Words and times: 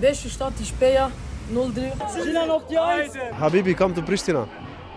Beste 0.00 0.28
Stadt 0.28 0.60
ist 0.60 0.78
Beja 0.78 1.10
03. 1.50 1.92
China 2.22 2.44
noch 2.44 2.68
die 2.68 2.78
Eins! 2.78 3.16
Habibi, 3.16 3.74
komm 3.74 3.94
to 3.94 4.02
Pristina. 4.02 4.46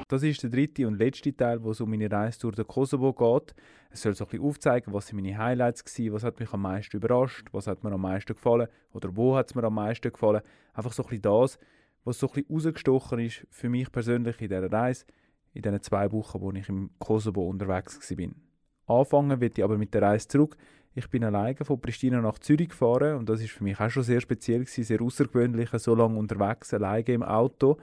Das 0.10 0.24
ist 0.24 0.44
der 0.44 0.50
dritte 0.50 0.86
und 0.86 0.98
letzte 0.98 1.34
Teil, 1.34 1.64
wo 1.64 1.72
es 1.72 1.80
um 1.80 1.90
meine 1.90 2.12
Reise 2.12 2.40
durch 2.40 2.58
den 2.58 2.68
Kosovo 2.68 3.14
geht. 3.14 3.56
Es 3.92 4.02
soll 4.02 4.14
so 4.14 4.26
ein 4.26 4.30
bisschen 4.30 4.46
aufzeigen, 4.46 4.94
was 4.94 5.08
sind 5.08 5.22
meine 5.22 5.38
Highlights 5.38 5.86
waren, 5.86 6.14
was 6.14 6.24
hat 6.24 6.40
mich 6.42 6.52
am 6.52 6.64
meisten 6.64 6.98
überrascht, 6.98 7.48
was 7.54 7.68
hat 7.68 7.82
mir 7.82 7.94
am 7.94 8.02
meisten 8.02 8.34
gefallen 8.34 8.68
oder 8.92 9.16
wo 9.16 9.38
hat 9.38 9.48
es 9.48 9.56
mir 9.56 9.64
am 9.64 9.76
meisten 9.76 10.12
gefallen. 10.12 10.42
Einfach 10.74 10.92
so 10.92 11.04
ein 11.04 11.10
bisschen 11.10 11.22
das, 11.22 11.58
was 12.04 12.20
so 12.20 12.28
ein 12.28 12.34
bisschen 12.34 12.54
rausgestochen 12.54 13.20
ist 13.20 13.48
für 13.52 13.70
mich 13.70 13.90
persönlich 13.90 14.42
in 14.42 14.50
dieser 14.50 14.70
Reise, 14.70 15.06
in 15.54 15.62
diesen 15.62 15.82
zwei 15.82 16.12
Wochen, 16.12 16.42
wo 16.42 16.52
ich 16.52 16.68
im 16.68 16.90
Kosovo 17.00 17.48
unterwegs 17.48 18.12
war. 18.18 19.00
Anfangen 19.00 19.40
wird 19.40 19.58
ich 19.58 19.64
aber 19.64 19.78
mit 19.78 19.94
der 19.94 20.02
Reise 20.02 20.28
zurück. 20.28 20.58
Ich 20.96 21.08
bin 21.10 21.24
alleine 21.24 21.64
von 21.64 21.80
Pristina 21.80 22.20
nach 22.20 22.40
Zürich 22.40 22.70
gefahren 22.70 23.18
und 23.18 23.30
das 23.30 23.42
ist 23.42 23.52
für 23.52 23.64
mich 23.64 23.80
auch 23.80 23.90
schon 23.90 24.04
sehr 24.04 24.22
speziell 24.22 24.62
gewesen, 24.62 24.84
sehr 24.84 25.02
außergewöhnlich, 25.02 25.70
so 25.74 25.94
lange 25.94 26.18
unterwegs, 26.18 26.74
alleine 26.74 27.06
im 27.06 27.24
Auto. 27.24 27.78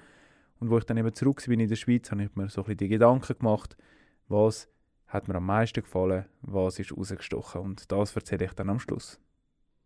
Und 0.58 0.70
wo 0.70 0.78
ich 0.78 0.84
dann 0.84 0.96
eben 0.96 1.14
zurück 1.14 1.42
bin 1.46 1.60
in 1.60 1.68
der 1.68 1.76
Schweiz, 1.76 2.10
habe 2.10 2.24
ich 2.24 2.34
mir 2.34 2.48
so 2.48 2.62
ein 2.62 2.64
bisschen 2.64 2.78
die 2.78 2.88
Gedanken 2.88 3.38
gemacht, 3.38 3.76
was 4.28 4.68
hat 5.06 5.28
mir 5.28 5.36
am 5.36 5.46
meisten 5.46 5.82
gefallen, 5.82 6.24
was 6.42 6.78
ist 6.78 6.96
rausgestochen 6.96 7.60
und 7.60 7.92
das 7.92 8.16
erzähle 8.16 8.46
ich 8.46 8.52
dann 8.54 8.70
am 8.70 8.80
Schluss. 8.80 9.20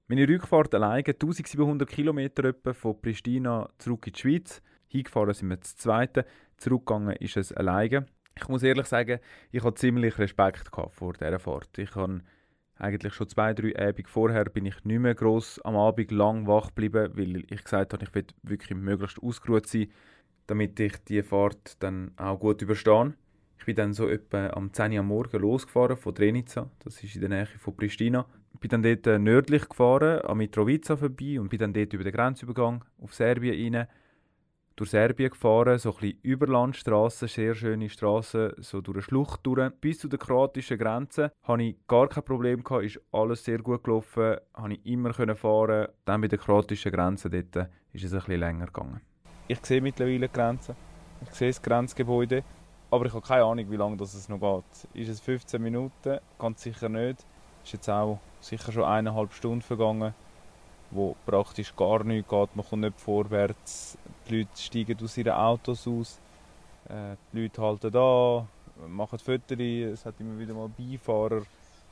Meine 0.09 0.27
Rückfahrt 0.27 0.75
alleine 0.75 1.05
1700 1.06 1.89
Kilometer 1.89 2.55
von 2.73 3.00
Pristina 3.00 3.69
zurück 3.78 4.06
in 4.06 4.12
die 4.14 4.19
Schweiz. 4.19 4.62
Hingefahren 4.89 5.34
sind 5.34 5.50
wir 5.50 5.61
zu 5.61 5.77
zweiten, 5.77 6.25
zurückgegangen 6.56 7.14
ist 7.16 7.37
es 7.37 7.52
alleine. 7.52 8.06
Ich 8.37 8.48
muss 8.48 8.62
ehrlich 8.62 8.87
sagen, 8.87 9.20
ich 9.52 9.62
hatte 9.62 9.75
ziemlich 9.75 10.19
Respekt 10.19 10.70
vor 10.89 11.12
dieser 11.12 11.39
Fahrt. 11.39 11.78
Ich 11.78 11.95
habe 11.95 12.23
eigentlich 12.80 13.15
schon 13.15 13.29
zwei, 13.29 13.55
drei 13.55 13.77
Abende 13.79 14.09
vorher 14.09 14.45
bin 14.45 14.66
ich 14.66 14.84
nicht 14.84 15.01
mehr 15.01 15.15
gross 15.15 15.61
am 15.61 15.77
Abend 15.77 16.11
lang 16.11 16.47
wach 16.47 16.69
geblieben, 16.69 17.12
weil 17.15 17.45
ich 17.51 17.65
gesagt 17.65 17.93
habe, 17.93 18.05
ich 18.05 18.15
will 18.15 18.27
wirklich 18.43 18.79
möglichst 18.79 19.23
ausgeruht 19.23 19.66
sein 19.66 19.89
damit 20.51 20.80
ich 20.80 20.97
die 21.05 21.22
Fahrt 21.22 21.77
dann 21.78 22.11
auch 22.17 22.41
gut 22.41 22.61
überstehe. 22.61 23.14
Ich 23.59 23.67
bin 23.67 23.77
dann 23.77 23.92
so 23.92 24.09
etwa 24.09 24.48
am 24.48 24.72
10 24.72 24.92
Uhr 24.92 24.98
am 24.98 25.06
Morgen 25.06 25.41
losgefahren 25.41 25.97
von 25.97 26.12
Drenica, 26.12 26.69
das 26.81 27.03
ist 27.05 27.14
in 27.14 27.20
der 27.20 27.31
Nähe 27.31 27.47
von 27.47 27.77
Pristina. 27.77 28.27
Bin 28.59 28.69
dann 28.69 28.83
dort 28.83 29.06
äh, 29.06 29.19
nördlich 29.19 29.69
gefahren, 29.69 30.20
an 30.22 30.39
Mitrovica 30.39 30.97
vorbei 30.97 31.39
und 31.39 31.50
bin 31.50 31.61
dann 31.61 31.72
dort 31.72 31.92
über 31.92 32.03
den 32.03 32.12
Grenzübergang 32.12 32.84
auf 33.00 33.15
Serbien 33.15 33.75
rein, 33.75 33.87
durch 34.81 34.91
Serbien 34.92 35.28
gefahren, 35.28 35.78
so 35.78 35.91
ein 35.91 35.97
bisschen 36.00 36.19
Überlandstraßen, 36.23 37.28
sehr 37.28 37.55
schöne 37.55 37.91
Straßen, 37.91 38.53
so 38.61 38.81
durch 38.81 38.97
eine 38.97 39.03
Schlucht 39.03 39.41
durch. 39.42 39.70
Bis 39.78 39.98
zu 39.98 40.09
der 40.09 40.19
kroatischen 40.19 40.78
Grenze 40.78 41.33
hatte 41.42 41.62
ich 41.64 41.77
gar 41.87 42.09
kein 42.09 42.25
Problem, 42.25 42.64
gehabt, 42.64 42.84
ist 42.84 42.98
alles 43.12 43.45
sehr 43.45 43.59
gut 43.59 43.84
gelaufen, 43.84 44.39
konnte 44.55 44.77
ich 44.77 44.87
immer 44.87 45.12
fahren. 45.12 45.89
Dann 46.06 46.22
bei 46.22 46.28
der 46.28 46.39
kroatischen 46.39 46.92
Grenze 46.92 47.28
dort 47.28 47.69
ist 47.92 48.05
es 48.05 48.14
ein 48.14 48.20
bisschen 48.20 48.41
länger 48.41 48.67
gegangen. 48.67 49.03
Ich 49.48 49.59
sehe 49.67 49.83
mittlerweile 49.83 50.28
die 50.28 50.33
Grenze. 50.33 50.75
Ich 51.28 51.34
sehe 51.34 51.50
das 51.50 51.61
Grenzgebäude. 51.61 52.42
Aber 52.91 53.05
ich 53.05 53.12
habe 53.12 53.27
keine 53.27 53.44
Ahnung, 53.44 53.70
wie 53.70 53.77
lange 53.77 53.98
das 53.98 54.31
noch 54.31 54.41
geht. 54.41 54.89
Ist 54.94 55.11
es 55.11 55.20
15 55.20 55.61
Minuten? 55.61 56.20
Ganz 56.39 56.62
sicher 56.62 56.89
nicht. 56.89 57.27
Ist 57.62 57.75
jetzt 57.75 57.91
auch 57.91 58.19
sicher 58.41 58.72
schon 58.72 58.84
eineinhalb 58.84 59.34
Stunden 59.34 59.61
vergangen, 59.61 60.15
wo 60.91 61.16
praktisch 61.27 61.74
gar 61.77 62.05
nichts 62.05 62.28
geht. 62.28 62.56
Man 62.56 62.66
kommt 62.66 62.83
nicht 62.83 63.00
vorwärts. 63.00 63.96
Die 64.28 64.38
Leute 64.38 64.50
steigen 64.56 64.98
aus 65.02 65.16
ihren 65.16 65.32
Autos 65.32 65.86
aus. 65.86 66.20
Äh, 66.88 67.16
die 67.32 67.42
Leute 67.42 67.62
halten 67.62 67.91
da, 67.92 68.47
machen 68.88 69.19
Fotos. 69.19 69.58
Es 69.58 70.05
hat 70.05 70.14
immer 70.19 70.38
wieder 70.38 70.55
mal 70.55 70.69
Beifahrer, 70.69 71.42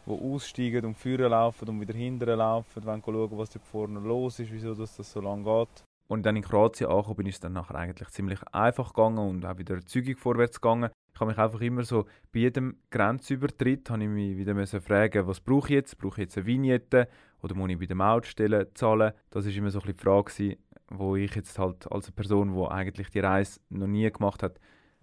die 0.06 0.10
aussteigen 0.10 0.84
und 0.84 0.96
führen 0.96 1.30
laufen 1.30 1.68
und 1.68 1.80
wieder 1.80 1.94
hinterher 1.94 2.36
laufen, 2.36 2.84
wollen 2.84 3.02
schauen, 3.04 3.38
was 3.38 3.50
da 3.50 3.60
vorne 3.60 4.00
los 4.00 4.38
ist, 4.38 4.52
wieso 4.52 4.74
das 4.74 4.96
so 4.96 5.20
lange 5.20 5.44
geht. 5.44 5.84
Und 6.08 6.24
dann 6.24 6.36
in 6.36 6.42
Kroatien 6.42 6.88
angekommen 6.88 7.16
bin, 7.16 7.26
ist 7.26 7.34
es 7.34 7.40
dann 7.40 7.52
nachher 7.52 7.74
eigentlich 7.74 8.08
ziemlich 8.08 8.40
einfach 8.52 8.94
gegangen 8.94 9.18
und 9.18 9.44
auch 9.44 9.58
wieder 9.58 9.84
zügig 9.84 10.18
vorwärts 10.18 10.60
gegangen. 10.60 10.90
Ich 11.12 11.20
habe 11.20 11.30
mich 11.30 11.38
einfach 11.38 11.60
immer 11.60 11.82
so, 11.82 12.06
bei 12.32 12.40
jedem 12.40 12.78
Grenzübertritt 12.90 13.90
habe 13.90 14.04
ich 14.04 14.08
mich 14.08 14.36
wieder 14.38 14.66
fragen, 14.80 15.26
was 15.26 15.40
brauche 15.40 15.68
ich 15.68 15.74
jetzt? 15.74 15.98
Brauche 15.98 16.22
ich 16.22 16.28
jetzt 16.28 16.38
eine 16.38 16.46
Vignette 16.46 17.08
oder 17.42 17.54
muss 17.54 17.70
ich 17.70 17.78
bei 17.78 17.86
der 17.86 17.96
Mautstelle 17.96 18.72
zahlen? 18.74 19.12
Das 19.30 19.46
ist 19.46 19.56
immer 19.56 19.70
so 19.70 19.78
ein 19.78 19.82
bisschen 19.82 19.96
die 19.96 20.02
Frage 20.02 20.58
wo 20.90 21.16
ich 21.16 21.34
jetzt 21.34 21.58
halt 21.58 21.90
als 21.92 22.10
Person, 22.10 22.54
die 22.54 22.70
eigentlich 22.70 23.10
die 23.10 23.20
Reise 23.20 23.60
noch 23.68 23.86
nie 23.86 24.10
gemacht 24.10 24.42
hat, 24.42 24.58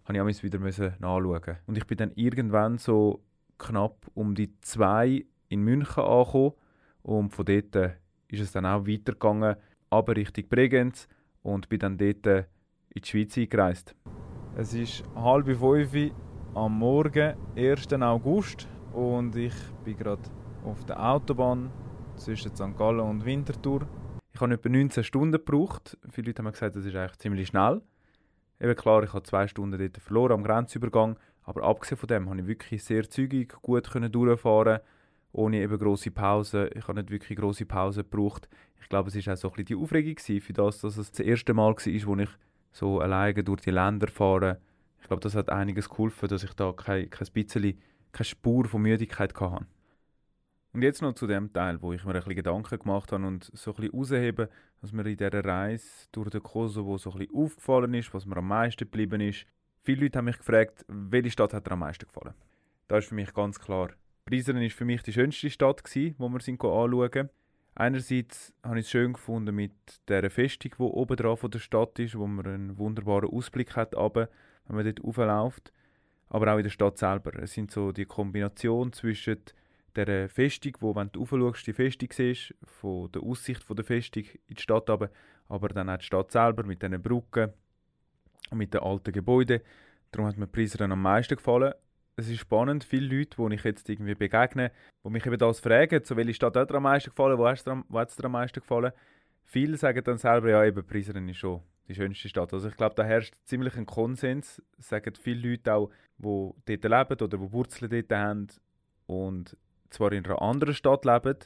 habe 0.06 0.32
ich 0.32 0.44
wieder 0.44 0.60
nachschauen. 0.60 1.58
Und 1.68 1.78
ich 1.78 1.86
bin 1.86 1.98
dann 1.98 2.12
irgendwann 2.16 2.78
so 2.78 3.24
knapp 3.58 4.08
um 4.14 4.36
die 4.36 4.60
zwei 4.62 5.26
in 5.50 5.62
München 5.62 6.04
angekommen 6.04 6.54
und 7.04 7.30
von 7.30 7.46
dort 7.46 7.76
ist 8.28 8.42
es 8.42 8.52
dann 8.52 8.66
auch 8.66 8.88
weitergegangen 8.88 9.56
aber 9.90 10.16
Richtung 10.16 10.48
Bregenz 10.50 11.08
und 11.42 11.70
bin 11.70 11.80
dann 11.80 11.98
dort 11.98 12.26
äh, 12.28 12.46
in 12.90 13.02
die 13.02 13.08
Schweiz 13.08 13.38
eingereist. 13.38 13.96
Es 14.58 14.74
ist 14.74 15.04
halb 15.16 15.48
fünf 15.48 16.12
am 16.54 16.80
Morgen, 16.80 17.36
1. 17.56 17.94
August 17.94 18.68
und 18.94 19.36
ich 19.36 19.54
bin 19.84 19.98
gerade 19.98 20.24
auf 20.64 20.84
der 20.86 21.02
Autobahn 21.02 21.72
zwischen 22.18 22.56
St. 22.56 22.78
Gallen 22.78 23.00
und 23.00 23.26
Winterthur. 23.26 23.88
Ich 24.34 24.42
habe 24.42 24.54
etwa 24.54 24.70
19 24.70 25.04
Stunden 25.04 25.32
gebraucht. 25.34 25.98
Viele 26.10 26.28
Leute 26.28 26.44
haben 26.44 26.52
gesagt, 26.52 26.76
das 26.76 26.86
ist 26.86 26.96
eigentlich 26.96 27.18
ziemlich 27.18 27.48
schnell. 27.48 27.82
Eben 28.60 28.76
klar, 28.76 29.04
ich 29.04 29.14
habe 29.14 29.24
zwei 29.24 29.48
Stunden 29.48 29.80
dort 29.80 29.98
verloren 29.98 30.34
am 30.34 30.44
Grenzübergang, 30.44 31.18
aber 31.44 31.64
abgesehen 31.64 31.98
von 31.98 32.08
dem 32.08 32.30
habe 32.30 32.42
ich 32.42 32.48
wirklich 32.48 32.84
sehr 32.84 33.10
zügig 33.10 33.54
gut 33.62 33.90
durchfahren 33.94 34.80
ohne 35.36 35.62
eben 35.62 35.78
grosse 35.78 36.12
Pausen. 36.12 36.70
Ich 36.76 36.88
habe 36.88 37.00
nicht 37.00 37.12
wirklich 37.12 37.38
grosse 37.38 37.66
Pausen 37.66 38.04
gebraucht. 38.10 38.48
Ich 38.82 38.90
glaube, 38.90 39.10
es 39.10 39.28
war 39.28 39.34
auch 39.34 39.38
so 39.38 39.50
ein 39.50 39.52
bisschen 39.52 39.66
die 39.66 39.76
Aufregung 39.76 40.18
für 40.42 40.54
das, 40.54 40.80
dass 40.80 40.98
es 40.98 41.12
das 41.12 41.20
erste 41.20 41.54
Mal 41.54 41.74
war, 41.74 42.08
wo 42.08 42.16
ich 42.16 42.30
so 42.72 43.00
alleine 43.00 43.44
durch 43.44 43.62
die 43.62 43.72
Länder 43.72 44.08
fahre. 44.08 44.60
Ich 45.02 45.08
glaube, 45.08 45.22
das 45.22 45.36
hat 45.36 45.50
einiges 45.50 45.90
geholfen, 45.90 46.30
dass 46.30 46.44
ich 46.44 46.54
da 46.54 46.72
kein, 46.72 47.10
kein 47.10 47.28
bisschen, 47.34 47.80
keine 48.12 48.26
Spur 48.26 48.66
von 48.66 48.82
Müdigkeit 48.82 49.40
hatte. 49.40 49.66
Und 50.76 50.82
jetzt 50.82 51.02
noch 51.02 51.14
zu 51.14 51.26
dem 51.26 51.54
Teil, 51.54 51.82
wo 51.82 51.94
ich 51.94 52.04
mir 52.04 52.12
ein 52.12 52.16
bisschen 52.16 52.36
Gedanken 52.36 52.78
gemacht 52.78 53.14
habe 53.14 53.26
und 53.26 53.50
so 53.54 53.74
ein 53.74 53.90
bisschen 53.90 54.50
was 54.82 54.92
mir 54.92 55.06
in 55.06 55.16
dieser 55.16 55.46
Reise 55.46 55.88
durch 56.12 56.30
den 56.32 56.44
Kosovo 56.44 56.98
so 56.98 57.14
ein 57.14 57.20
bisschen 57.20 57.34
aufgefallen 57.34 57.94
ist, 57.94 58.14
was 58.14 58.26
mir 58.26 58.36
am 58.36 58.50
meisten 58.50 58.80
geblieben 58.84 59.22
ist. 59.22 59.46
Viele 59.84 60.02
Leute 60.02 60.18
haben 60.18 60.26
mich 60.26 60.38
gefragt, 60.38 60.84
welche 60.90 61.32
Stadt 61.32 61.54
hat 61.54 61.66
dir 61.66 61.72
am 61.72 61.80
meisten 61.80 62.06
gefallen? 62.06 62.34
Da 62.90 62.98
ist 62.98 63.08
für 63.08 63.16
mich 63.16 63.34
ganz 63.34 63.58
klar 63.58 63.92
Prizren 64.26 64.60
war 64.60 64.70
für 64.70 64.84
mich 64.84 65.02
die 65.02 65.14
schönste 65.14 65.50
Stadt, 65.50 65.82
gewesen, 65.82 66.16
wo 66.18 66.28
wir 66.28 66.42
sind 66.42 66.62
anschauen. 66.62 67.30
Einerseits 67.76 68.54
habe 68.62 68.80
ich 68.80 68.86
es 68.86 68.92
schön 68.92 69.14
gefunden 69.14 69.56
mit 69.56 69.72
der 70.10 70.30
Festung, 70.30 70.74
die 70.78 70.84
oben 70.84 71.16
drauf 71.16 71.40
von 71.40 71.52
der 71.52 71.60
Stadt 71.60 71.98
ist, 72.00 72.18
wo 72.18 72.28
man 72.28 72.46
einen 72.46 72.78
wunderbaren 72.78 73.30
Ausblick 73.30 73.78
hat, 73.78 73.94
wenn 73.94 74.28
man 74.68 74.84
dort 74.84 75.02
raufläuft. 75.02 75.72
Aber 76.28 76.54
auch 76.54 76.58
in 76.58 76.64
der 76.64 76.70
Stadt 76.70 76.98
selber. 76.98 77.32
Es 77.42 77.54
sind 77.54 77.72
so 77.72 77.94
die 77.94 78.04
Kombination 78.04 78.92
zwischen 78.92 79.38
der 79.98 80.30
Festung, 80.30 80.74
wo 80.80 80.96
wenn 80.96 81.12
du 81.12 81.22
raufschaust, 81.22 81.68
die 81.68 81.74
Festung 81.74 82.10
siehst, 82.12 82.54
von 82.64 83.12
der 83.12 83.24
Aussicht 83.24 83.64
von 83.64 83.76
der 83.76 83.86
Festung 83.86 84.24
in 84.48 84.56
die 84.56 84.62
Stadt 84.62 84.90
runter, 84.90 85.10
aber 85.48 85.70
dann 85.70 85.90
auch 85.90 85.98
die 85.98 86.06
Stadt 86.06 86.32
selber 86.32 86.64
mit 86.64 86.82
diesen 86.82 87.02
Brücken 87.02 87.54
und 88.50 88.58
mit 88.58 88.74
den 88.74 88.82
alten 88.82 89.12
Gebäuden. 89.12 89.62
Darum 90.12 90.28
hat 90.28 90.38
mir 90.38 90.48
Prizren 90.48 90.92
am 90.92 91.02
meisten 91.02 91.36
gefallen 91.36 91.74
es 92.18 92.30
ist 92.30 92.40
spannend, 92.40 92.84
viele 92.84 93.18
Leute, 93.18 93.38
die 93.38 93.56
ich 93.56 93.64
jetzt 93.64 93.90
irgendwie 93.90 94.16
begegne, 94.16 94.72
die 95.04 95.10
mich 95.10 95.26
eben 95.26 95.38
das 95.38 95.60
fragen, 95.60 96.02
so 96.04 96.16
welche 96.16 96.34
Stadt 96.34 96.56
hat 96.56 96.70
dir 96.70 96.76
am 96.76 96.84
meisten 96.84 97.10
gefallen, 97.10 97.38
wo 97.38 97.48
hat 97.48 97.58
es 97.58 98.16
dir 98.16 98.26
am 98.26 98.32
meisten 98.32 98.60
gefallen? 98.60 98.92
Viele 99.44 99.78
sagen 99.78 100.04
dann 100.04 100.18
selber, 100.18 100.50
ja 100.50 100.64
eben, 100.64 100.86
Prizren 100.86 101.28
ist 101.28 101.38
schon 101.38 101.62
die 101.88 101.94
schönste 101.94 102.30
Stadt. 102.30 102.54
Also 102.54 102.70
ich 102.70 102.78
glaube, 102.78 102.96
da 102.96 103.04
herrscht 103.04 103.36
ziemlich 103.44 103.76
ein 103.76 103.86
Konsens, 103.86 104.62
sagen 104.78 105.14
viele 105.16 105.50
Leute 105.50 105.74
auch, 105.74 105.92
die 106.18 106.78
dort 106.78 106.84
leben 106.84 107.24
oder 107.24 107.38
die 107.38 107.52
Wurzeln 107.52 107.92
dort 107.92 108.12
haben 108.12 108.48
und 109.08 109.58
zwar 109.90 110.12
in 110.12 110.26
einer 110.26 110.42
anderen 110.42 110.74
Stadt 110.74 111.06
leben, 111.06 111.38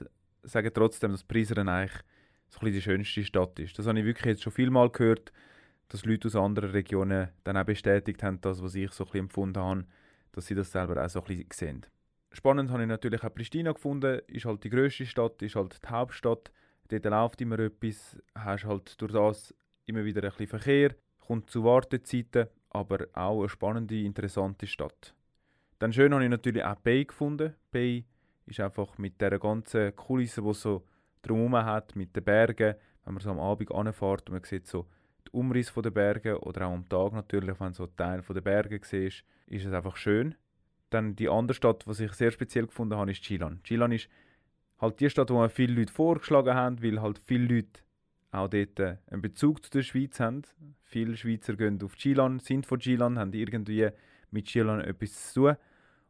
sagen 0.44 0.72
trotzdem, 0.74 1.12
dass 1.12 1.24
Prizren 1.24 1.70
eigentlich 1.70 2.00
so 2.48 2.60
ein 2.62 2.72
die 2.72 2.82
schönste 2.82 3.24
Stadt 3.24 3.60
ist. 3.60 3.78
Das 3.78 3.88
habe 3.88 4.00
ich 4.00 4.06
wirklich 4.06 4.26
jetzt 4.26 4.44
schon 4.44 4.54
viel 4.54 4.70
Mal 4.70 4.90
gehört, 4.90 5.32
dass 5.90 6.06
Leute 6.06 6.28
aus 6.28 6.36
anderen 6.36 6.72
Regionen 6.72 7.30
dann 7.44 7.58
auch 7.58 7.66
bestätigt 7.66 8.24
haben, 8.24 8.42
das, 8.42 8.62
was 8.62 8.76
ich 8.76 8.92
so 8.92 9.06
ein 9.06 9.20
empfunden 9.20 9.62
habe 9.62 9.86
dass 10.32 10.48
sie 10.48 10.56
das 10.56 10.72
selber 10.72 11.04
auch 11.04 11.10
so 11.10 11.22
ein 11.22 11.26
bisschen 11.26 11.48
sehen. 11.52 11.86
Spannend 12.32 12.70
habe 12.70 12.84
ich 12.84 12.88
natürlich 12.88 13.24
auch 13.24 13.34
Pristina 13.34 13.72
gefunden, 13.72 14.22
ist 14.28 14.46
halt 14.46 14.64
die 14.64 14.70
grösste 14.70 15.06
Stadt, 15.06 15.42
ist 15.42 15.56
halt 15.56 15.80
die 15.84 15.88
Hauptstadt, 15.90 16.52
dort 16.90 17.06
läuft 17.06 17.42
immer 17.42 17.60
etwas, 17.60 18.18
hast 18.36 18.66
halt 18.66 19.02
durch 19.02 19.12
das 19.12 19.56
immer 19.86 20.06
wieder 20.06 20.22
ein 20.24 20.30
bisschen 20.30 20.48
Verkehr, 20.48 20.96
kommt 21.20 21.50
zu 21.50 21.64
Wartezeiten, 21.64 22.48
aber 22.70 23.08
auch 23.14 23.40
eine 23.40 23.50
spannende, 23.50 24.00
interessante 24.02 24.68
Stadt. 24.68 25.16
Dann 25.80 25.94
schön 25.94 26.14
habe 26.14 26.24
ich 26.24 26.30
natürlich 26.30 26.64
auch 26.64 26.76
Bay 26.76 27.06
gefunden. 27.06 27.56
Bay 27.72 28.06
ist 28.50 28.60
einfach 28.60 28.98
mit 28.98 29.20
der 29.22 29.38
ganzen 29.40 29.96
Kulisse, 29.96 30.42
die 30.42 30.54
so 30.54 30.86
drumherum 31.22 31.66
hat, 31.66 31.96
mit 31.96 32.16
den 32.16 32.24
Bergen, 32.24 32.76
wenn 33.06 33.14
man 33.14 33.22
so 33.22 33.30
am 33.30 33.40
Abend 33.40 33.72
anfährt 33.72 34.30
und 34.30 34.36
man 34.36 34.44
sieht 34.44 34.68
so 34.68 34.88
den 35.26 35.40
Umriss 35.40 35.74
der 35.74 35.92
Berge 35.92 36.40
oder 36.40 36.68
auch 36.68 36.74
am 36.74 36.88
Tag 36.88 37.14
natürlich, 37.14 37.60
wenn 37.60 37.74
so 37.74 37.84
ein 37.84 37.96
Teil 37.96 38.22
der 38.22 38.42
Berge 38.42 38.80
siehst, 38.84 39.24
ist 39.48 39.66
es 39.66 39.74
einfach 39.74 39.96
schön. 39.96 40.36
Dann 40.90 41.16
die 41.16 41.30
andere 41.30 41.56
Stadt, 41.56 41.86
was 41.86 42.00
ich 42.00 42.14
sehr 42.14 42.32
speziell 42.32 42.68
gefunden 42.68 42.98
habe, 42.98 43.12
ist 43.12 43.22
Chilan. 43.22 43.62
Chilan 43.64 43.92
ist 43.92 44.10
halt 44.80 45.00
die 45.00 45.10
Stadt, 45.10 45.30
wo 45.30 45.40
mir 45.40 45.50
viele 45.50 45.74
Leute 45.74 45.94
vorgeschlagen 45.94 46.56
haben, 46.56 46.82
weil 46.82 47.02
halt 47.02 47.20
viele 47.20 47.56
Leute 47.56 47.82
auch 48.32 48.48
dort 48.48 48.80
einen 48.80 49.22
Bezug 49.22 49.64
zu 49.64 49.72
der 49.72 49.84
Schweiz 49.84 50.20
haben. 50.20 50.44
Viele 50.84 51.18
Schweizer 51.18 51.56
gehen 51.56 51.82
auf 51.84 51.96
Chilan, 51.96 52.40
sind 52.40 52.66
von 52.66 52.80
Chilan, 52.80 53.20
haben 53.20 53.34
irgendwie 53.34 53.90
mit 54.32 54.46
Chilan 54.46 54.82
etwas 54.82 55.34
zu 55.34 55.42
tun. 55.42 55.58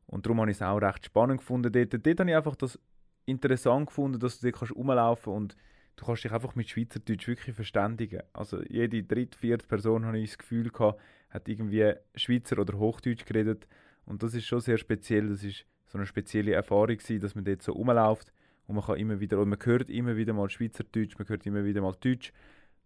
Und 0.09 0.25
darum 0.25 0.41
habe 0.41 0.49
ich 0.49 0.57
es 0.57 0.61
auch 0.61 0.77
recht 0.77 1.05
spannend 1.05 1.39
gefunden 1.39 1.71
dort. 1.71 1.93
Dort 1.93 2.19
habe 2.19 2.29
ich 2.29 2.35
einfach 2.35 2.55
das 2.55 2.79
interessant 3.25 3.87
gefunden, 3.87 4.19
dass 4.19 4.39
du 4.39 4.51
dort 4.51 4.75
rumlaufen 4.75 5.33
kannst 5.33 5.55
und 5.55 5.55
du 5.97 6.05
kannst 6.05 6.23
dich 6.23 6.31
einfach 6.31 6.55
mit 6.55 6.67
Schweizerdeutsch 6.67 7.27
wirklich 7.27 7.55
verständigen. 7.55 8.21
Also 8.33 8.61
jede 8.63 9.03
dritte, 9.03 9.37
vierte 9.37 9.67
Person, 9.67 10.05
habe 10.05 10.17
ich 10.17 10.31
das 10.31 10.37
Gefühl 10.39 10.69
gehabt, 10.71 10.99
hat 11.29 11.47
irgendwie 11.47 11.93
Schweizer 12.15 12.57
oder 12.57 12.77
Hochdeutsch 12.77 13.25
geredet. 13.25 13.67
Und 14.05 14.23
das 14.23 14.33
ist 14.33 14.45
schon 14.45 14.61
sehr 14.61 14.79
speziell. 14.79 15.29
Das 15.29 15.43
ist 15.43 15.65
so 15.85 15.99
eine 15.99 16.07
spezielle 16.07 16.53
Erfahrung 16.53 16.97
gewesen, 16.97 17.19
dass 17.19 17.35
man 17.35 17.43
dort 17.43 17.61
so 17.61 17.73
rumläuft 17.73 18.33
und 18.65 18.75
man 18.75 18.85
kann 18.85 18.97
immer 18.97 19.19
wieder, 19.19 19.39
und 19.39 19.49
man 19.49 19.59
hört 19.63 19.89
immer 19.89 20.15
wieder 20.15 20.33
mal 20.33 20.49
Schweizerdeutsch, 20.49 21.17
man 21.17 21.27
hört 21.27 21.45
immer 21.45 21.65
wieder 21.65 21.81
mal 21.81 21.95
Deutsch. 21.99 22.31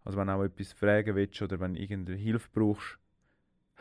Also 0.06 0.18
wenn 0.18 0.28
du 0.28 0.34
auch 0.34 0.44
etwas 0.44 0.74
fragen 0.74 1.16
willst 1.16 1.42
oder 1.42 1.60
wenn 1.60 1.74
du 1.74 1.82
irgendeine 1.82 2.18
Hilfe 2.18 2.50
brauchst, 2.54 2.98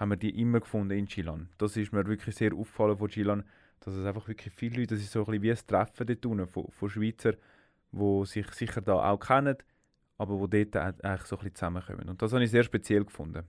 haben 0.02 0.10
wir 0.10 0.16
die 0.16 0.40
immer 0.40 0.58
gefunden 0.58 0.98
in 0.98 1.06
Chilan. 1.06 1.48
Das 1.58 1.76
ist 1.76 1.92
mir 1.92 2.04
wirklich 2.04 2.34
sehr 2.34 2.52
aufgefallen 2.54 2.98
von 2.98 3.08
Chilan, 3.08 3.44
dass 3.78 3.94
es 3.94 4.04
einfach 4.04 4.26
wirklich 4.26 4.52
viele 4.52 4.80
Leute, 4.80 4.94
das 4.94 5.04
ist 5.04 5.12
so 5.12 5.20
ein 5.20 5.26
bisschen 5.26 5.42
wie 5.42 5.50
ein 5.52 5.58
Treffen 5.64 6.06
dort 6.08 6.26
unten 6.26 6.46
von, 6.48 6.66
von 6.70 6.90
Schweizer, 6.90 7.34
die 7.92 8.26
sich 8.26 8.50
sicher 8.50 8.80
da 8.80 8.94
auch 8.94 9.20
kennen, 9.20 9.56
aber 10.18 10.40
wo 10.40 10.48
dort 10.48 10.76
eigentlich 10.76 11.22
so 11.22 11.36
ein 11.36 11.38
bisschen 11.38 11.54
zusammenkommen. 11.54 12.08
Und 12.08 12.20
das 12.20 12.32
habe 12.32 12.42
ich 12.42 12.50
sehr 12.50 12.64
speziell 12.64 13.04
gefunden. 13.04 13.44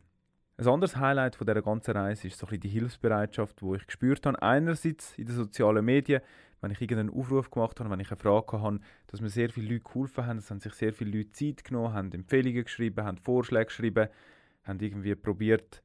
Ein 0.57 0.67
anderes 0.67 0.95
Highlight 0.95 1.35
von 1.35 1.47
dieser 1.47 1.63
ganzen 1.63 1.97
Reise 1.97 2.27
ist 2.27 2.37
so 2.37 2.45
ein 2.45 2.49
bisschen 2.49 2.61
die 2.61 2.69
Hilfsbereitschaft, 2.69 3.59
die 3.59 3.75
ich 3.75 3.87
gespürt 3.87 4.23
habe. 4.27 4.39
Einerseits 4.39 5.17
in 5.17 5.25
den 5.25 5.35
sozialen 5.35 5.83
Medien, 5.83 6.21
wenn 6.61 6.69
ich 6.69 6.79
irgendeinen 6.81 7.09
Aufruf 7.09 7.49
gemacht 7.49 7.79
habe, 7.79 7.89
wenn 7.89 7.99
ich 7.99 8.11
eine 8.11 8.17
Frage 8.17 8.61
hatte, 8.61 8.79
dass 9.07 9.21
mir 9.21 9.29
sehr 9.29 9.49
viele 9.49 9.73
Leute 9.73 9.85
geholfen 9.85 10.27
haben. 10.27 10.37
Es 10.37 10.51
haben 10.51 10.59
sich 10.59 10.73
sehr 10.73 10.93
viele 10.93 11.17
Leute 11.17 11.31
Zeit 11.31 11.63
genommen, 11.63 11.95
haben 11.95 12.11
Empfehlungen 12.11 12.63
geschrieben, 12.63 13.03
haben 13.03 13.17
Vorschläge 13.17 13.65
geschrieben, 13.65 14.07
haben 14.65 14.79
irgendwie 14.79 15.15
probiert, 15.15 15.81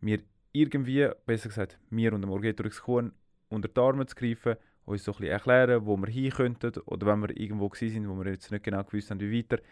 mir 0.00 0.20
irgendwie, 0.52 1.08
besser 1.26 1.48
gesagt, 1.48 1.78
mir 1.90 2.12
und 2.12 2.22
dem 2.22 2.30
Orgetorix 2.30 2.82
Kuhn 2.82 3.12
unter 3.48 3.68
die 3.68 3.80
Arme 3.80 4.06
zu 4.06 4.14
greifen, 4.14 4.56
uns 4.84 5.04
so 5.04 5.12
ein 5.12 5.18
bisschen 5.18 5.32
erklären, 5.32 5.86
wo 5.86 5.96
wir 5.96 6.08
hin 6.08 6.30
könnten 6.30 6.72
oder 6.86 7.06
wenn 7.06 7.20
wir 7.20 7.36
irgendwo 7.36 7.70
sind, 7.74 8.08
wo 8.08 8.14
wir 8.16 8.32
jetzt 8.32 8.50
nicht 8.50 8.64
genau 8.64 8.82
gewusst 8.82 9.10
haben, 9.10 9.20
wie 9.20 9.38
weiter, 9.38 9.62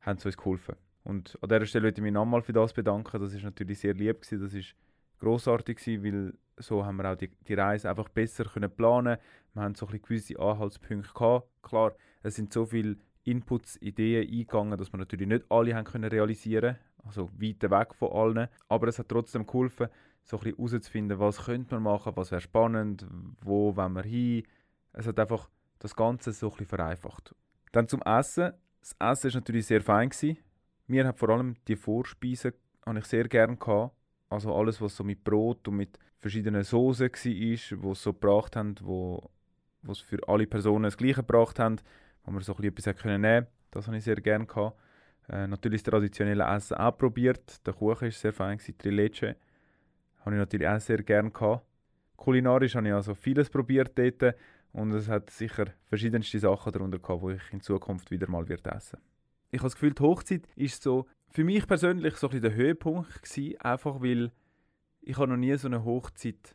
haben 0.00 0.18
sie 0.18 0.28
uns 0.28 0.36
geholfen. 0.36 0.76
Und 1.04 1.38
an 1.40 1.48
dieser 1.48 1.66
Stelle 1.66 1.86
möchte 1.86 2.00
ich 2.00 2.02
mich 2.02 2.12
nochmal 2.12 2.42
für 2.42 2.52
das 2.52 2.72
bedanken. 2.72 3.20
Das 3.20 3.32
ist 3.32 3.42
natürlich 3.42 3.78
sehr 3.78 3.94
lieb 3.94 4.20
gewesen. 4.20 4.42
Das 4.42 4.52
ist 4.52 4.74
großartig 5.20 5.78
gewesen, 5.78 6.04
weil 6.04 6.34
so 6.58 6.84
haben 6.84 6.96
wir 6.96 7.10
auch 7.10 7.16
die, 7.16 7.28
die 7.28 7.54
Reise 7.54 7.88
einfach 7.88 8.08
besser 8.08 8.44
können 8.44 8.70
planen. 8.70 9.16
Wir 9.54 9.62
haben 9.62 9.74
so 9.74 9.86
ein 9.86 10.02
gewisse 10.02 10.38
Anhaltspunkte 10.38 11.12
gehabt. 11.14 11.48
Klar, 11.62 11.94
es 12.22 12.34
sind 12.34 12.52
so 12.52 12.66
viele 12.66 12.96
Inputs, 13.24 13.76
Ideen 13.80 14.28
eingegangen, 14.28 14.78
dass 14.78 14.92
wir 14.92 14.98
natürlich 14.98 15.28
nicht 15.28 15.44
alle 15.50 15.74
haben 15.74 15.84
können 15.84 16.10
realisieren, 16.10 16.76
also 17.04 17.30
weit 17.38 17.62
weg 17.62 17.94
von 17.94 18.12
allen. 18.12 18.48
Aber 18.68 18.88
es 18.88 18.98
hat 18.98 19.08
trotzdem 19.08 19.46
geholfen, 19.46 19.88
so 20.22 20.36
ein 20.36 20.42
bisschen 20.42 20.56
herauszufinden, 20.56 21.18
was 21.18 21.44
könnte 21.44 21.74
man 21.74 21.84
machen, 21.84 22.12
was 22.16 22.30
wäre 22.30 22.40
spannend, 22.40 23.06
wo 23.40 23.74
wollen 23.76 23.94
wir 23.94 24.02
hin. 24.02 24.42
Es 24.92 25.06
hat 25.06 25.18
einfach 25.18 25.48
das 25.78 25.94
Ganze 25.94 26.32
so 26.32 26.48
ein 26.48 26.50
bisschen 26.50 26.66
vereinfacht. 26.66 27.34
Dann 27.72 27.88
zum 27.88 28.02
Essen. 28.02 28.52
Das 28.80 28.96
Essen 28.98 29.32
war 29.32 29.40
natürlich 29.40 29.66
sehr 29.66 29.80
fein. 29.80 30.10
Gewesen. 30.10 30.38
Mir 30.86 31.06
hat 31.06 31.18
vor 31.18 31.30
allem 31.30 31.56
die 31.66 31.76
Vorspeisen 31.76 32.52
habe 32.84 32.98
ich 32.98 33.04
sehr 33.04 33.28
gerne 33.28 33.56
gehabt. 33.56 33.94
Also 34.30 34.54
alles, 34.54 34.80
was 34.80 34.96
so 34.96 35.04
mit 35.04 35.24
Brot 35.24 35.68
und 35.68 35.76
mit 35.76 35.98
verschiedenen 36.18 36.62
Soßen 36.62 37.10
war, 37.10 37.92
es 37.92 38.02
so 38.02 38.12
gebracht 38.12 38.56
haben, 38.56 38.74
wo 38.82 39.30
es 39.88 40.00
für 40.00 40.18
alle 40.28 40.46
Personen 40.46 40.84
das 40.84 40.96
Gleiche 40.96 41.16
gebracht 41.16 41.58
haben, 41.58 41.76
wo 42.24 42.30
man 42.30 42.42
so 42.42 42.54
ein 42.54 42.72
bisschen 42.72 42.92
etwas 42.92 43.04
nehmen 43.04 43.46
Das 43.70 43.86
habe 43.86 43.96
ich 43.96 44.04
sehr 44.04 44.16
gerne 44.16 44.46
gehabt. 44.46 44.78
Äh, 45.28 45.46
natürlich 45.46 45.82
das 45.82 45.92
traditionelle 45.92 46.44
Essen 46.44 46.76
auch 46.76 46.96
probiert. 46.96 47.66
Der 47.66 47.74
Kuchen 47.74 48.02
war 48.02 48.10
sehr 48.10 48.32
fein, 48.32 48.58
die 48.66 48.72
Trileche. 48.76 49.36
Habe 50.20 50.34
ich 50.34 50.38
natürlich 50.38 50.68
auch 50.68 50.80
sehr 50.80 51.02
gerne 51.02 51.30
gehabt. 51.30 51.64
Kulinarisch 52.16 52.74
habe 52.74 52.88
ich 52.88 52.94
also 52.94 53.14
vieles 53.14 53.48
probiert 53.48 53.96
dort 53.96 54.34
und 54.72 54.92
es 54.92 55.08
hat 55.08 55.30
sicher 55.30 55.66
verschiedenste 55.84 56.38
Sachen 56.38 56.72
darunter 56.72 56.98
gehabt, 56.98 57.22
die 57.22 57.34
ich 57.34 57.52
in 57.52 57.60
Zukunft 57.60 58.10
wieder 58.10 58.28
mal 58.28 58.48
wird 58.48 58.66
essen 58.66 58.98
ich 59.50 59.60
habe 59.60 59.66
das 59.66 59.74
Gefühl, 59.74 59.94
die 59.94 60.02
Hochzeit 60.02 60.48
ist 60.56 60.82
so 60.82 61.06
für 61.30 61.44
mich 61.44 61.66
persönlich 61.66 62.16
so 62.16 62.28
ein 62.28 62.40
der 62.40 62.54
Höhepunkt 62.54 63.22
gewesen, 63.22 63.60
einfach 63.60 64.00
weil 64.02 64.30
ich 65.00 65.16
habe 65.16 65.28
noch 65.28 65.36
nie 65.36 65.56
so 65.56 65.68
eine 65.68 65.84
Hochzeit, 65.84 66.54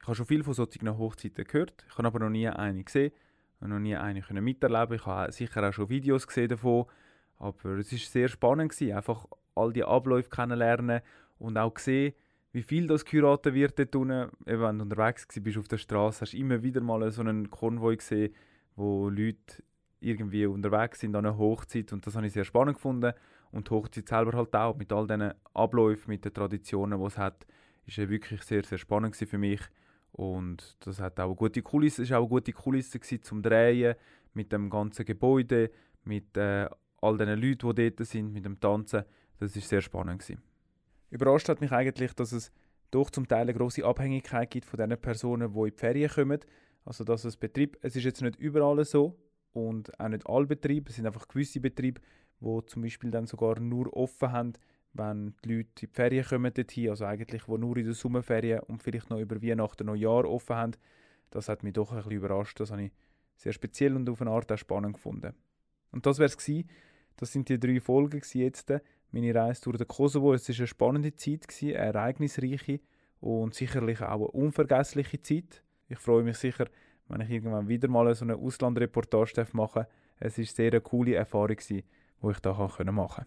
ich 0.00 0.06
habe 0.06 0.14
schon 0.14 0.26
viel 0.26 0.44
von 0.44 0.54
solchen 0.54 0.98
Hochzeiten 0.98 1.44
gehört, 1.44 1.84
ich 1.88 1.96
habe 1.96 2.06
aber 2.06 2.18
noch 2.18 2.30
nie 2.30 2.48
eine 2.48 2.84
gesehen, 2.84 3.12
und 3.60 3.70
noch 3.70 3.78
nie 3.78 3.96
eine 3.96 4.20
können 4.20 4.44
miterleben. 4.44 4.96
Ich 4.96 5.06
habe 5.06 5.32
sicher 5.32 5.66
auch 5.66 5.72
schon 5.72 5.88
Videos 5.88 6.26
gesehen 6.26 6.48
davon, 6.48 6.84
aber 7.38 7.78
es 7.78 7.92
ist 7.92 8.10
sehr 8.10 8.28
spannend 8.28 8.72
gewesen, 8.72 8.96
einfach 8.96 9.26
all 9.54 9.72
die 9.72 9.84
Abläufe 9.84 10.30
kennenlernen 10.30 11.00
und 11.38 11.56
auch 11.58 11.78
sehen, 11.78 12.14
wie 12.52 12.62
viel 12.62 12.86
das 12.86 13.04
geheiratet 13.04 13.52
wird 13.54 13.78
dort 13.78 13.96
unten. 13.96 14.30
wenn 14.44 14.78
du 14.78 14.84
unterwegs 14.84 15.26
bist 15.40 15.58
auf 15.58 15.66
der 15.66 15.78
Straße, 15.78 16.20
hast 16.20 16.34
du 16.34 16.36
immer 16.36 16.62
wieder 16.62 16.80
mal 16.80 17.10
so 17.10 17.20
einen 17.20 17.50
Konvoi 17.50 17.96
gesehen, 17.96 18.32
wo 18.76 19.08
Leute 19.08 19.62
irgendwie 20.00 20.46
unterwegs 20.46 21.00
sind 21.00 21.16
an 21.16 21.26
einer 21.26 21.36
Hochzeit. 21.36 21.92
Und 21.92 22.06
das 22.06 22.14
habe 22.14 22.26
ich 22.26 22.32
sehr 22.32 22.44
spannend 22.44 22.76
gefunden. 22.76 23.12
Und 23.50 23.68
die 23.68 23.70
Hochzeit 23.70 24.08
selber 24.08 24.36
halt 24.36 24.54
auch 24.54 24.76
mit 24.76 24.92
all 24.92 25.06
diesen 25.06 25.32
Abläufen, 25.52 26.10
mit 26.10 26.24
den 26.24 26.34
Traditionen, 26.34 27.00
die 27.00 27.06
es 27.06 27.18
hat, 27.18 27.46
ist 27.86 27.98
wirklich 27.98 28.42
sehr, 28.42 28.64
sehr 28.64 28.78
spannend 28.78 29.16
für 29.16 29.38
mich. 29.38 29.60
Und 30.12 30.76
das 30.86 31.00
hat 31.00 31.18
auch 31.18 31.26
eine 31.26 31.34
gute 31.34 31.62
Kulisse, 31.62 32.02
ist 32.02 32.12
auch 32.12 32.18
eine 32.18 32.28
gute 32.28 32.52
Kulisse 32.52 33.00
zum 33.00 33.42
Drehen 33.42 33.96
mit 34.32 34.52
dem 34.52 34.70
ganzen 34.70 35.04
Gebäude, 35.04 35.70
mit 36.04 36.36
äh, 36.36 36.68
all 37.04 37.16
den 37.18 37.28
Leuten, 37.28 37.74
die 37.74 37.90
dort 37.90 38.08
sind, 38.08 38.32
mit 38.32 38.44
dem 38.44 38.58
Tanzen, 38.60 39.04
das 39.38 39.56
ist 39.56 39.68
sehr 39.68 39.80
spannend 39.80 40.20
gewesen. 40.20 40.42
Überrascht 41.10 41.48
hat 41.48 41.60
mich 41.60 41.72
eigentlich, 41.72 42.12
dass 42.14 42.32
es 42.32 42.50
doch 42.90 43.10
zum 43.10 43.28
Teil 43.28 43.42
eine 43.42 43.54
große 43.54 43.84
Abhängigkeit 43.84 44.50
gibt 44.50 44.66
von 44.66 44.78
den 44.78 44.98
Personen, 44.98 45.52
die 45.52 45.58
in 45.58 45.66
die 45.66 45.76
Ferien 45.76 46.10
kommen. 46.10 46.40
Also 46.84 47.04
dass 47.04 47.24
es 47.24 47.36
Betrieb, 47.36 47.78
es 47.82 47.96
ist 47.96 48.04
jetzt 48.04 48.22
nicht 48.22 48.36
überall 48.36 48.84
so, 48.84 49.16
und 49.54 49.98
auch 49.98 50.08
nicht 50.08 50.26
alle 50.26 50.46
Betriebe. 50.46 50.90
Es 50.90 50.96
sind 50.96 51.06
einfach 51.06 51.28
gewisse 51.28 51.60
Betriebe, 51.60 52.00
die 52.40 52.66
zum 52.66 52.82
Beispiel 52.82 53.10
dann 53.10 53.26
sogar 53.26 53.58
nur 53.60 53.96
offen 53.96 54.32
haben, 54.32 54.52
wenn 54.92 55.34
die 55.44 55.54
Leute 55.54 55.68
in 55.68 55.74
die 55.80 55.86
Ferien 55.86 56.24
kommen 56.24 56.52
dorthin, 56.52 56.90
also 56.90 57.04
eigentlich 57.04 57.48
wo 57.48 57.56
nur 57.56 57.76
in 57.76 57.84
der 57.84 57.94
Sommerferien 57.94 58.60
und 58.60 58.82
vielleicht 58.82 59.10
noch 59.10 59.18
über 59.18 59.42
Weihnachten 59.42 59.86
noch 59.86 59.96
Jahr 59.96 60.28
offen 60.28 60.56
haben. 60.56 60.72
Das 61.30 61.48
hat 61.48 61.62
mich 61.62 61.72
doch 61.72 61.90
ein 61.92 61.96
bisschen 61.98 62.12
überrascht. 62.12 62.60
Das 62.60 62.70
habe 62.70 62.84
ich 62.84 62.92
sehr 63.36 63.52
speziell 63.52 63.96
und 63.96 64.08
auf 64.08 64.20
eine 64.20 64.30
Art 64.30 64.52
auch 64.52 64.58
spannend 64.58 64.94
gefunden. 64.94 65.34
Und 65.90 66.06
das 66.06 66.18
wäre 66.18 66.30
es. 66.30 66.46
Das 67.16 67.32
sind 67.32 67.48
die 67.48 67.58
drei 67.58 67.80
Folgen 67.80 68.22
jetzt. 68.32 68.72
Meine 69.10 69.34
Reise 69.34 69.62
durch 69.62 69.78
den 69.78 69.88
Kosovo. 69.88 70.34
Es 70.34 70.48
war 70.48 70.56
eine 70.56 70.66
spannende 70.66 71.14
Zeit, 71.14 71.46
eine 71.62 71.72
ereignisreiche 71.74 72.80
und 73.20 73.54
sicherlich 73.54 74.00
auch 74.00 74.14
eine 74.14 74.26
unvergessliche 74.28 75.22
Zeit. 75.22 75.62
Ich 75.88 75.98
freue 75.98 76.24
mich 76.24 76.36
sicher, 76.38 76.66
wenn 77.08 77.20
ich 77.20 77.30
irgendwann 77.30 77.68
wieder 77.68 77.88
mal 77.88 78.12
so 78.14 78.24
eine 78.24 78.36
Auslandreportage 78.36 79.46
machen 79.52 79.82
darf. 79.82 79.88
Es 80.18 80.38
war 80.38 80.44
sehr 80.44 80.72
eine 80.72 80.80
coole 80.80 81.14
Erfahrung, 81.14 81.56
die 81.68 81.84
ich 82.30 82.40
da 82.40 82.52
machen 82.52 82.86
konnte. 82.86 83.26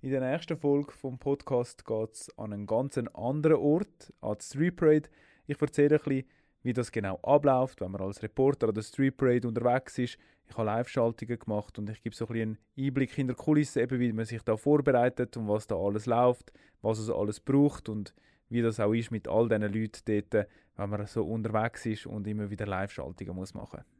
In 0.00 0.10
der 0.10 0.20
nächsten 0.20 0.56
Folge 0.56 0.92
vom 0.92 1.18
Podcast 1.18 1.84
geht 1.84 2.12
es 2.12 2.38
an 2.38 2.52
einen 2.52 2.66
ganz 2.66 2.96
anderen 2.96 3.56
Ort, 3.56 4.12
an 4.20 4.36
die 4.40 4.44
Street 4.44 4.76
Parade. 4.76 5.08
Ich 5.46 5.60
erzähle 5.60 5.96
ein 5.96 6.02
bisschen, 6.04 6.24
wie 6.62 6.72
das 6.72 6.92
genau 6.92 7.18
abläuft, 7.22 7.80
wenn 7.80 7.90
man 7.90 8.02
als 8.02 8.22
Reporter 8.22 8.68
an 8.68 8.74
der 8.74 8.82
Street 8.82 9.16
Parade 9.16 9.46
unterwegs 9.46 9.98
ist. 9.98 10.18
Ich 10.48 10.56
habe 10.56 10.66
Live-Schaltungen 10.66 11.38
gemacht 11.38 11.78
und 11.78 11.90
ich 11.90 12.02
gebe 12.02 12.16
so 12.16 12.26
ein 12.26 12.32
bisschen 12.32 12.58
einen 12.76 12.86
Einblick 12.86 13.18
in 13.18 13.26
der 13.26 13.36
Kulisse, 13.36 13.82
eben 13.82 14.00
wie 14.00 14.12
man 14.12 14.24
sich 14.24 14.42
da 14.42 14.56
vorbereitet 14.56 15.36
und 15.36 15.48
was 15.48 15.66
da 15.66 15.76
alles 15.76 16.06
läuft, 16.06 16.52
was 16.80 16.98
es 16.98 17.10
alles 17.10 17.40
braucht 17.40 17.88
und 17.88 18.14
wie 18.48 18.62
das 18.62 18.80
auch 18.80 18.94
ist 18.94 19.10
mit 19.10 19.28
all 19.28 19.48
diesen 19.48 19.72
Leuten 19.72 20.00
dort, 20.04 20.48
wenn 20.76 20.90
man 20.90 21.06
so 21.06 21.24
unterwegs 21.24 21.84
ist 21.86 22.06
und 22.06 22.26
immer 22.26 22.50
wieder 22.50 22.66
Live-Schaltungen 22.66 23.36
machen 23.36 23.54
muss. 23.54 23.97